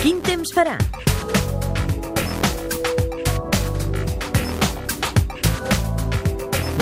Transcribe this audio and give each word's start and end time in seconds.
Quin 0.00 0.20
temps 0.24 0.52
farà? 0.56 0.78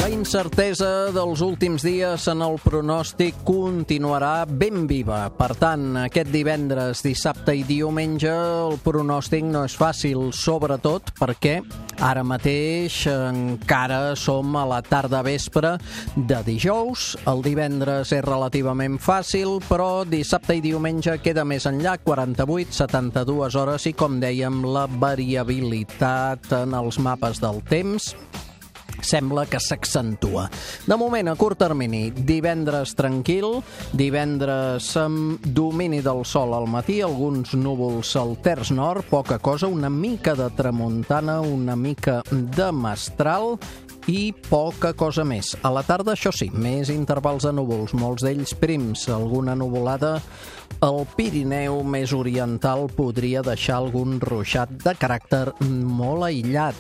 La 0.03 0.09
incertesa 0.11 1.13
dels 1.15 1.39
últims 1.47 1.85
dies 1.87 2.25
en 2.27 2.41
el 2.43 2.57
pronòstic 2.59 3.37
continuarà 3.47 4.49
ben 4.51 4.89
viva. 4.91 5.29
Per 5.37 5.53
tant, 5.55 5.85
aquest 6.01 6.33
divendres, 6.35 7.05
dissabte 7.07 7.55
i 7.55 7.63
diumenge 7.69 8.33
el 8.33 8.81
pronòstic 8.83 9.47
no 9.47 9.63
és 9.69 9.79
fàcil, 9.79 10.33
sobretot 10.35 11.15
perquè 11.21 11.61
ara 12.03 12.27
mateix 12.27 12.99
encara 13.15 14.17
som 14.19 14.59
a 14.59 14.67
la 14.67 14.83
tarda 14.83 15.23
vespre 15.23 15.77
de 16.17 16.43
dijous. 16.51 17.13
El 17.31 17.47
divendres 17.47 18.11
és 18.11 18.27
relativament 18.27 18.99
fàcil, 18.99 19.61
però 19.71 20.03
dissabte 20.03 20.59
i 20.59 20.67
diumenge 20.67 21.21
queda 21.23 21.47
més 21.47 21.71
enllà, 21.71 22.01
48, 22.03 22.75
72 22.83 23.55
hores 23.55 23.87
i, 23.87 23.95
com 23.95 24.19
dèiem, 24.19 24.65
la 24.67 24.89
variabilitat 24.91 26.57
en 26.65 26.81
els 26.83 26.99
mapes 26.99 27.39
del 27.39 27.63
temps 27.71 28.17
sembla 29.05 29.47
que 29.47 29.61
s'accentua. 29.61 30.49
De 30.87 30.97
moment, 30.99 31.29
a 31.33 31.37
curt 31.39 31.61
termini, 31.63 32.11
divendres 32.11 32.95
tranquil, 32.99 33.61
divendres 33.93 34.89
amb 35.01 35.45
domini 35.45 36.03
del 36.05 36.25
sol 36.29 36.55
al 36.57 36.69
matí, 36.71 37.01
alguns 37.03 37.55
núvols 37.59 38.15
al 38.21 38.37
terç 38.43 38.73
nord, 38.75 39.07
poca 39.11 39.39
cosa, 39.39 39.69
una 39.69 39.91
mica 39.91 40.35
de 40.39 40.49
tramuntana, 40.57 41.41
una 41.41 41.77
mica 41.77 42.21
de 42.31 42.73
mestral 42.73 43.59
i 44.11 44.33
poca 44.49 44.93
cosa 44.99 45.25
més. 45.25 45.53
A 45.63 45.71
la 45.75 45.85
tarda, 45.87 46.17
això 46.17 46.33
sí, 46.35 46.51
més 46.55 46.91
intervals 46.91 47.47
de 47.47 47.53
núvols, 47.55 47.95
molts 47.95 48.25
d'ells 48.27 48.57
prims, 48.59 49.07
alguna 49.13 49.55
nuvolada 49.59 50.19
el 50.83 51.05
Pirineu 51.15 51.83
més 51.87 52.11
oriental 52.17 52.89
podria 52.97 53.43
deixar 53.47 53.77
algun 53.79 54.17
ruixat 54.23 54.73
de 54.83 54.95
caràcter 54.99 55.45
molt 55.63 56.27
aïllat. 56.27 56.79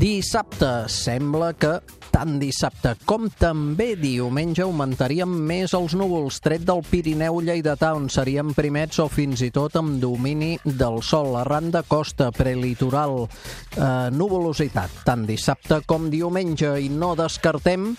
Dissabte 0.00 0.88
sembla 0.90 1.52
que 1.54 1.76
tant 2.14 2.36
dissabte 2.38 2.92
com 3.06 3.26
també 3.38 3.94
diumenge 3.98 4.62
augmentaríem 4.62 5.30
més 5.48 5.74
els 5.74 5.96
núvols, 5.98 6.38
tret 6.42 6.62
del 6.66 6.82
Pirineu 6.86 7.40
lleidatà, 7.42 7.92
on 7.98 8.06
seríem 8.12 8.52
primets 8.54 9.00
o 9.02 9.08
fins 9.10 9.42
i 9.42 9.50
tot 9.54 9.74
amb 9.80 9.98
domini 10.02 10.54
del 10.64 11.00
sol. 11.02 11.34
Arran 11.40 11.72
de 11.74 11.82
costa, 11.86 12.30
prelitoral, 12.34 13.26
eh, 13.76 14.10
nuvolositat, 14.14 15.02
tant 15.06 15.26
dissabte 15.26 15.80
com 15.86 16.06
diumenge, 16.10 16.63
i 16.80 16.88
no 16.88 17.14
descartem 17.18 17.92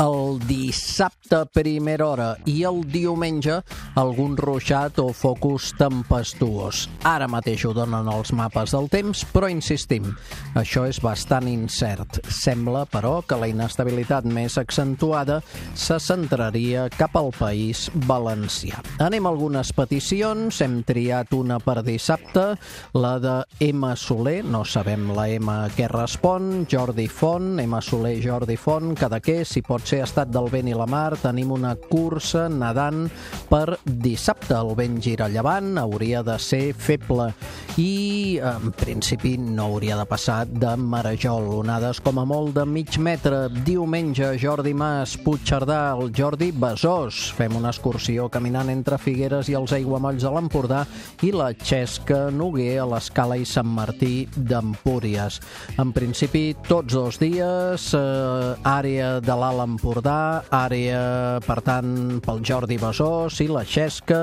el 0.00 0.38
dissabte 0.48 1.36
a 1.36 1.46
primera 1.48 2.06
hora 2.06 2.28
i 2.48 2.62
el 2.68 2.82
diumenge 2.92 3.58
algun 3.98 4.36
ruixat 4.36 4.98
o 5.02 5.10
focus 5.16 5.72
tempestuós. 5.78 6.86
Ara 7.08 7.28
mateix 7.30 7.64
ho 7.66 7.72
donen 7.76 8.08
els 8.12 8.32
mapes 8.36 8.72
del 8.74 8.88
temps, 8.92 9.24
però 9.32 9.50
insistim, 9.52 10.10
això 10.58 10.86
és 10.88 11.00
bastant 11.02 11.48
incert. 11.50 12.20
Sembla, 12.32 12.84
però, 12.90 13.20
que 13.26 13.38
la 13.38 13.48
inestabilitat 13.50 14.26
més 14.28 14.58
accentuada 14.60 15.40
se 15.74 15.98
centraria 16.00 16.88
cap 16.92 17.16
al 17.16 17.32
país 17.36 17.88
valencià. 18.08 18.80
Anem 19.02 19.26
a 19.26 19.32
algunes 19.32 19.72
peticions, 19.76 20.60
hem 20.64 20.80
triat 20.86 21.32
una 21.36 21.58
per 21.62 21.80
dissabte, 21.86 22.52
la 22.96 23.16
de 23.22 23.36
M. 23.68 23.92
Soler, 23.96 24.40
no 24.44 24.64
sabem 24.64 25.10
la 25.16 25.28
M 25.32 25.52
què 25.76 25.88
respon, 25.92 26.66
Jordi 26.70 27.08
Font, 27.08 27.58
M. 27.62 27.80
Soler, 27.82 28.18
Jordi 28.24 28.56
Font, 28.60 28.92
Cadaqués, 28.98 29.48
si 29.52 29.62
pot 29.64 29.84
ser 29.92 30.00
estat 30.06 30.30
del 30.32 30.48
vent 30.48 30.70
i 30.70 30.76
la 30.76 30.86
mar, 30.88 31.18
tenim 31.20 31.50
una 31.52 31.74
cursa 31.76 32.46
nedant 32.48 33.04
per 33.50 33.76
dissabte. 33.84 34.56
El 34.56 34.72
vent 34.78 34.96
gira 35.04 35.28
llevant, 35.28 35.74
hauria 35.82 36.22
de 36.24 36.38
ser 36.40 36.72
feble 36.72 37.32
i, 37.80 38.38
en 38.40 38.72
principi, 38.76 39.34
no 39.40 39.66
hauria 39.68 39.96
de 39.98 40.06
passar 40.08 40.46
de 40.48 40.72
marejol. 40.80 41.48
Onades 41.58 42.00
com 42.04 42.20
a 42.20 42.24
molt 42.28 42.54
de 42.56 42.64
mig 42.68 42.96
metre. 43.00 43.46
Diumenge, 43.66 44.30
Jordi 44.40 44.72
Mas, 44.76 45.18
Puigcerdà, 45.20 45.80
el 45.96 46.12
Jordi 46.16 46.50
Besòs. 46.56 47.20
Fem 47.36 47.56
una 47.58 47.72
excursió 47.72 48.30
caminant 48.32 48.72
entre 48.72 49.00
Figueres 49.00 49.50
i 49.52 49.56
els 49.58 49.76
aiguamolls 49.76 50.24
de 50.24 50.32
l'Empordà 50.32 50.84
i 51.24 51.34
la 51.36 51.50
Xesca 51.52 52.30
Noguer 52.32 52.78
a 52.80 52.88
l'Escala 52.94 53.36
i 53.40 53.44
Sant 53.48 53.68
Martí 53.68 54.26
d'Empúries. 54.36 55.40
En 55.80 55.92
principi, 55.96 56.46
tots 56.68 56.96
dos 56.96 57.20
dies, 57.20 57.92
eh, 57.96 58.56
àrea 58.68 59.18
de 59.20 59.36
l'Alt 59.36 59.64
Empordà, 59.72 60.44
àrea, 60.52 61.40
per 61.46 61.58
tant, 61.64 62.20
pel 62.24 62.42
Jordi 62.44 62.76
Besòs 62.82 63.40
i 63.40 63.48
la 63.48 63.64
Xesca, 63.64 64.20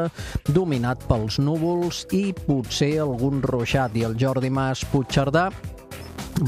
dominat 0.53 1.01
pels 1.09 1.39
núvols 1.41 2.05
i 2.13 2.29
potser 2.45 2.99
algun 3.01 3.41
ruixat. 3.41 3.97
I 3.97 4.05
el 4.09 4.17
Jordi 4.19 4.53
Mas 4.53 4.85
Puigcerdà 4.91 5.49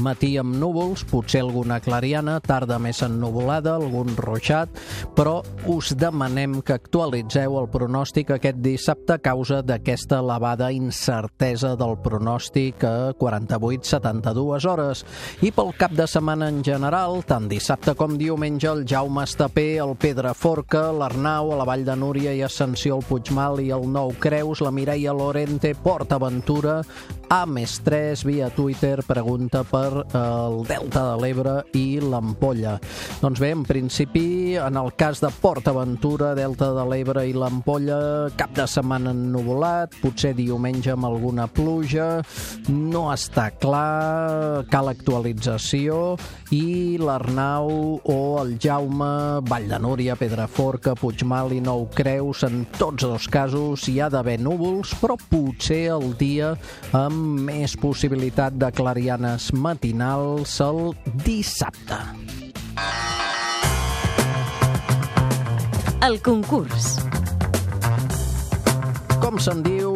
matí 0.00 0.36
amb 0.40 0.54
núvols, 0.56 1.02
potser 1.08 1.42
alguna 1.42 1.78
clariana, 1.82 2.38
tarda 2.44 2.78
més 2.82 3.02
ennuvolada, 3.04 3.74
algun 3.76 4.12
ruixat, 4.16 4.70
però 5.16 5.40
us 5.70 5.92
demanem 5.98 6.60
que 6.64 6.76
actualitzeu 6.76 7.58
el 7.60 7.68
pronòstic 7.72 8.32
aquest 8.34 8.60
dissabte 8.64 9.16
a 9.16 9.22
causa 9.22 9.60
d'aquesta 9.66 10.20
elevada 10.22 10.70
incertesa 10.72 11.74
del 11.78 11.96
pronòstic 12.04 12.86
a 12.88 12.94
48-72 13.20 14.68
hores. 14.70 15.04
I 15.42 15.52
pel 15.54 15.72
cap 15.78 15.96
de 15.98 16.06
setmana 16.08 16.48
en 16.52 16.62
general, 16.64 17.20
tant 17.28 17.48
dissabte 17.50 17.96
com 17.98 18.16
diumenge, 18.18 18.70
el 18.70 18.84
Jaume 18.88 19.26
Estapé, 19.26 19.76
el 19.82 19.96
Pedraforca, 20.00 20.88
l'Arnau, 20.96 21.52
a 21.52 21.60
la 21.60 21.68
Vall 21.68 21.84
de 21.86 21.96
Núria 21.98 22.32
i 22.36 22.44
Ascensió, 22.46 22.98
el 22.98 23.06
Puigmal 23.08 23.60
i 23.62 23.70
el 23.74 23.88
Nou 23.90 24.14
Creus, 24.22 24.62
la 24.64 24.72
Mireia 24.74 25.12
Lorente, 25.16 25.74
Port 25.74 26.12
Aventura, 26.14 26.80
a 27.32 27.44
més 27.48 27.78
3 27.80 28.26
via 28.28 28.50
Twitter 28.52 28.98
pregunta 29.08 29.62
per 29.64 29.81
el 29.88 30.58
Delta 30.68 31.02
de 31.10 31.16
l'Ebre 31.22 31.54
i 31.78 31.98
l'Ampolla. 32.02 32.76
Doncs 33.22 33.40
bé, 33.42 33.52
en 33.56 33.64
principi, 33.66 34.54
en 34.60 34.78
el 34.80 34.92
cas 34.98 35.22
de 35.22 35.30
Port 35.42 35.68
Aventura, 35.70 36.32
Delta 36.38 36.72
de 36.76 36.84
l'Ebre 36.90 37.24
i 37.28 37.34
l'Ampolla, 37.36 38.30
cap 38.38 38.54
de 38.56 38.66
setmana 38.70 39.12
ennuvolat, 39.14 39.96
potser 40.02 40.34
diumenge 40.38 40.92
amb 40.94 41.08
alguna 41.08 41.48
pluja, 41.50 42.08
no 42.70 43.06
està 43.12 43.50
clar, 43.62 44.64
cal 44.72 44.92
actualització, 44.92 46.16
i 46.52 46.98
l'Arnau 47.00 48.00
o 48.02 48.18
el 48.42 48.56
Jaume, 48.60 49.40
Vall 49.48 49.68
de 49.70 49.78
Núria, 49.80 50.16
Pedraforca, 50.20 50.94
Puigmal 50.98 51.54
i 51.56 51.62
Nou 51.64 51.86
Creus, 51.94 52.42
en 52.44 52.66
tots 52.76 53.06
dos 53.06 53.28
casos 53.32 53.86
hi 53.88 53.98
ha 54.00 54.10
d'haver 54.12 54.38
núvols, 54.42 54.92
però 55.00 55.16
potser 55.30 55.86
el 55.94 56.12
dia 56.20 56.52
amb 56.96 57.40
més 57.48 57.76
possibilitat 57.80 58.58
de 58.60 58.68
clarianes 58.74 59.50
matinals 59.52 59.71
el 59.72 60.94
dissabte. 61.24 61.98
El 66.02 66.18
concurs. 66.20 66.88
Com 69.22 69.38
se'n 69.40 69.62
diu, 69.64 69.91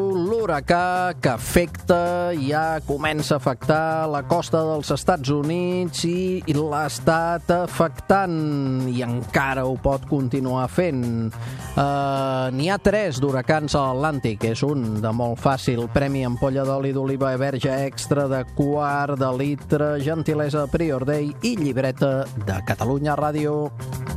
l'huracà 0.47 1.12
que 1.19 1.31
afecta, 1.34 2.31
ja 2.39 2.79
comença 2.87 3.34
a 3.34 3.41
afectar 3.41 4.07
la 4.07 4.21
costa 4.31 4.61
dels 4.62 4.93
Estats 4.95 5.33
Units 5.34 6.05
i 6.07 6.55
l'estat 6.55 7.51
afectant, 7.51 8.87
i 8.87 9.03
encara 9.03 9.65
ho 9.67 9.75
pot 9.83 10.06
continuar 10.06 10.69
fent. 10.71 11.33
Uh, 11.75 12.47
N'hi 12.55 12.71
ha 12.71 12.79
tres 12.79 13.19
d'huracans 13.19 13.75
a 13.75 13.89
l'Atlàntic, 13.89 14.47
és 14.53 14.62
un 14.62 15.01
de 15.03 15.11
molt 15.11 15.43
fàcil, 15.43 15.89
Premi 15.91 16.23
Ampolla 16.29 16.62
d'oli 16.69 16.95
d'oliva 16.95 17.35
verge 17.43 17.75
extra 17.89 18.29
de 18.31 18.45
quart 18.55 19.19
de 19.19 19.33
litre, 19.35 19.97
gentilesa 19.99 20.69
Prior 20.71 21.03
Day 21.09 21.33
i 21.43 21.56
llibreta 21.59 22.21
de 22.47 22.62
Catalunya 22.71 23.19
Ràdio. 23.19 24.16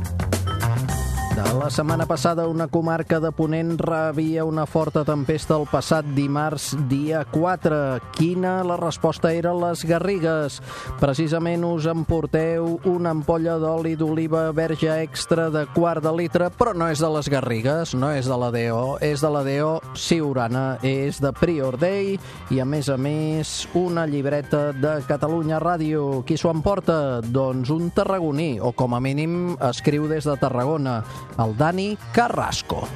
De 1.40 1.54
la 1.54 1.70
setmana 1.70 2.04
passada, 2.04 2.46
una 2.48 2.66
comarca 2.68 3.18
de 3.18 3.30
Ponent 3.32 3.78
rebia 3.80 4.44
una 4.44 4.66
forta 4.68 5.06
tempesta 5.08 5.56
el 5.56 5.64
passat 5.70 6.04
dimarts, 6.12 6.74
dia 6.90 7.22
4. 7.24 7.78
Quina 8.12 8.58
la 8.66 8.76
resposta 8.76 9.30
era 9.32 9.54
les 9.56 9.86
Garrigues? 9.88 10.58
Precisament 11.00 11.64
us 11.64 11.86
emporteu 11.88 12.74
una 12.90 13.14
ampolla 13.16 13.56
d'oli 13.62 13.94
d'oliva 13.96 14.50
verge 14.52 14.92
extra 15.00 15.48
de 15.48 15.62
quart 15.72 16.04
de 16.04 16.12
litre, 16.12 16.50
però 16.52 16.74
no 16.76 16.90
és 16.92 17.00
de 17.00 17.08
les 17.14 17.30
Garrigues, 17.32 17.94
no 17.96 18.12
és 18.12 18.28
de 18.28 18.36
la 18.36 18.52
DO, 18.52 18.98
és 19.00 19.24
de 19.24 19.32
la 19.32 19.40
DO 19.46 19.72
Siurana, 19.96 20.76
és 20.84 21.22
de 21.24 21.32
Prior 21.40 21.80
Day 21.80 22.18
i, 22.50 22.60
a 22.60 22.68
més 22.68 22.92
a 22.92 22.98
més, 23.00 23.64
una 23.80 24.04
llibreta 24.04 24.74
de 24.76 24.98
Catalunya 25.08 25.62
Ràdio. 25.62 26.20
Qui 26.28 26.36
s'ho 26.36 26.52
emporta? 26.52 27.22
Doncs 27.24 27.72
un 27.72 27.88
tarragoní, 27.96 28.58
o 28.60 28.74
com 28.76 28.92
a 28.92 29.00
mínim 29.00 29.56
escriu 29.72 30.04
des 30.10 30.28
de 30.28 30.36
Tarragona 30.36 31.00
el 31.38 31.56
Dani 31.56 31.96
Carrasco. 32.12 32.86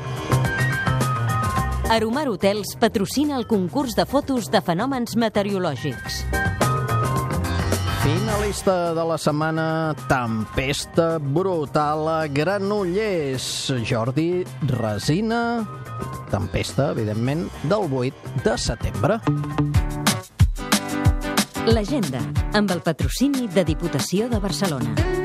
Aromar 1.90 2.28
Hotels 2.28 2.76
patrocina 2.80 3.36
el 3.36 3.46
concurs 3.46 3.94
de 3.94 4.06
fotos 4.08 4.48
de 4.50 4.62
fenòmens 4.64 5.14
meteorològics. 5.20 6.24
Finalista 8.04 8.92
de 8.96 9.04
la 9.08 9.16
setmana, 9.16 9.66
tempesta 10.08 11.18
brutal 11.18 12.08
a 12.08 12.18
Granollers. 12.26 13.46
Jordi 13.88 14.44
Resina, 14.74 15.64
tempesta, 16.32 16.90
evidentment, 16.92 17.48
del 17.64 17.88
8 17.88 18.36
de 18.44 18.58
setembre. 18.58 19.20
L'agenda, 21.64 22.20
amb 22.52 22.76
el 22.76 22.84
patrocini 22.84 23.48
de 23.48 23.64
Diputació 23.64 24.28
de 24.28 24.40
Barcelona. 24.40 25.23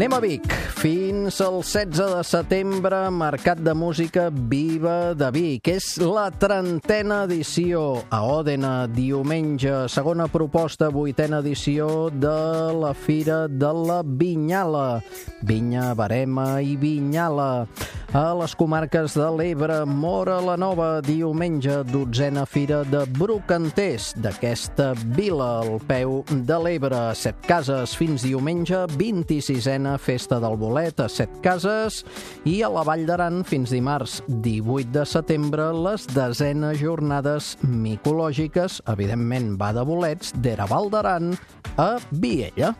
Anem 0.00 0.14
a 0.14 0.20
Vic. 0.20 0.69
Fins 0.80 1.42
al 1.44 1.58
16 1.60 1.98
de 2.16 2.22
setembre, 2.24 3.10
Mercat 3.12 3.58
de 3.60 3.74
Música 3.74 4.30
Viva 4.32 5.12
de 5.12 5.28
Vic. 5.28 5.68
És 5.68 5.98
la 6.00 6.30
trentena 6.32 7.18
edició 7.26 8.00
a 8.08 8.22
Òdena, 8.24 8.86
diumenge. 8.88 9.90
Segona 9.92 10.24
proposta, 10.32 10.88
vuitena 10.88 11.42
edició 11.44 12.08
de 12.08 12.72
la 12.80 12.94
Fira 12.96 13.42
de 13.44 13.74
la 13.76 14.00
Vinyala. 14.00 15.02
Vinya, 15.44 15.92
Barema 15.92 16.62
i 16.64 16.78
Vinyala. 16.80 17.66
A 18.10 18.32
les 18.34 18.56
comarques 18.58 19.12
de 19.14 19.26
l'Ebre, 19.38 19.84
Mora 19.86 20.40
la 20.42 20.56
Nova, 20.58 20.88
diumenge, 20.98 21.76
dotzena 21.92 22.42
Fira 22.42 22.80
de 22.82 23.04
Brocanters 23.14 24.08
d'aquesta 24.18 24.88
vila 25.14 25.60
al 25.60 25.78
peu 25.86 26.24
de 26.26 26.58
l'Ebre. 26.58 27.04
Set 27.14 27.38
cases 27.46 27.94
fins 27.94 28.26
diumenge, 28.26 28.82
26a 28.96 29.94
Festa 30.02 30.40
del 30.42 30.58
Bolet 30.70 31.00
a 31.02 31.08
Set 31.10 31.32
Cases 31.42 32.04
i 32.46 32.60
a 32.62 32.68
la 32.70 32.84
Vall 32.86 33.02
d'Aran 33.08 33.40
fins 33.42 33.72
dimarts 33.74 34.20
18 34.28 34.92
de 34.94 35.02
setembre 35.08 35.64
les 35.74 36.04
desenes 36.14 36.78
jornades 36.78 37.56
micològiques, 37.66 38.78
evidentment 38.92 39.56
va 39.58 39.72
de 39.74 39.82
bolets, 39.88 40.30
d'Era 40.38 40.68
Val 40.70 40.86
d'Aran 40.94 41.34
a 41.74 41.88
Viella. 42.22 42.70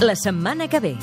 La 0.00 0.16
setmana 0.16 0.72
que 0.72 0.80
ve. 0.80 0.96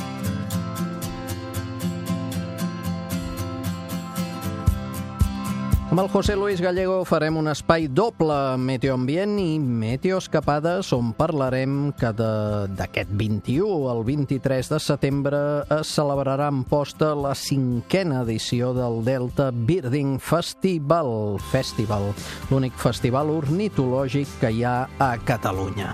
Amb 5.94 6.02
el 6.02 6.10
José 6.10 6.34
Luis 6.36 6.58
Gallego 6.58 7.04
farem 7.06 7.36
un 7.38 7.46
espai 7.52 7.84
doble 7.86 8.34
Meteoambient 8.58 9.36
i 9.38 9.60
Meteoescapades 9.62 10.90
on 10.98 11.12
parlarem 11.14 11.92
que 11.94 12.10
d'aquest 12.18 13.12
21 13.14 13.92
al 13.92 14.02
23 14.08 14.72
de 14.74 14.82
setembre 14.82 15.44
es 15.78 15.94
celebrarà 15.94 16.50
en 16.50 16.64
posta 16.66 17.12
la 17.14 17.36
cinquena 17.38 18.24
edició 18.26 18.74
del 18.74 19.04
Delta 19.06 19.52
Birding 19.54 20.18
Festival, 20.18 21.38
Festival 21.54 22.10
l'únic 22.50 22.74
festival 22.74 23.30
ornitològic 23.38 24.40
que 24.42 24.50
hi 24.50 24.66
ha 24.66 24.78
a 24.98 25.14
Catalunya. 25.30 25.94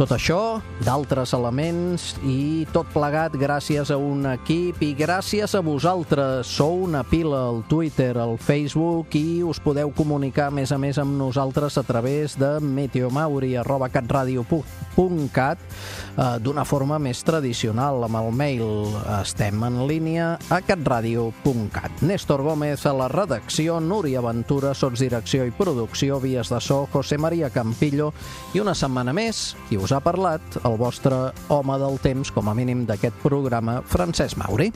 Tot 0.00 0.14
això, 0.16 0.64
d'altres 0.80 1.34
elements 1.36 2.16
i 2.24 2.64
tot 2.72 2.88
plegat 2.88 3.36
gràcies 3.36 3.92
a 3.92 4.00
un 4.00 4.24
equip 4.30 4.80
i 4.80 4.96
gràcies 4.96 5.52
a 5.52 5.60
vosaltres. 5.60 6.48
Sou 6.48 6.86
una 6.86 7.02
pila 7.04 7.36
al 7.50 7.60
Twitter, 7.68 8.16
al 8.16 8.40
Facebook 8.40 9.12
i 9.20 9.44
us 9.44 9.60
podeu 9.60 9.92
comunicar 9.92 10.48
més 10.56 10.72
a 10.72 10.80
més 10.80 10.96
amb 10.96 11.20
nosaltres 11.20 11.76
a 11.76 11.84
través 11.84 12.32
de 12.40 12.64
meteomauri.catradio.cat 12.64 15.60
eh, 15.60 15.68
d'una 16.40 16.64
forma 16.64 16.96
més 16.96 17.20
tradicional, 17.20 18.00
amb 18.08 18.16
el 18.22 18.32
mail. 18.32 18.96
Estem 19.18 19.60
en 19.68 19.84
línia 19.84 20.40
a 20.48 20.64
catradio.cat. 20.64 22.00
Néstor 22.08 22.40
Gómez 22.48 22.88
a 22.88 22.96
la 22.96 23.12
redacció, 23.12 23.76
Núria 23.84 24.24
Ventura, 24.24 24.72
sotsdirecció 24.72 25.44
i 25.44 25.52
producció, 25.52 26.16
vies 26.24 26.48
de 26.48 26.56
so, 26.64 26.88
José 26.88 27.20
María 27.20 27.52
Campillo 27.52 28.16
i 28.56 28.64
una 28.64 28.72
setmana 28.72 29.12
més, 29.12 29.52
qui 29.68 29.76
us 29.90 29.96
ha 29.96 29.98
parlat, 30.04 30.58
el 30.62 30.76
vostre 30.78 31.16
home 31.50 31.78
del 31.82 31.98
temps, 31.98 32.30
com 32.30 32.46
a 32.46 32.54
mínim 32.54 32.84
d'aquest 32.86 33.16
programa, 33.24 33.80
Francesc 33.90 34.38
Mauri. 34.38 34.70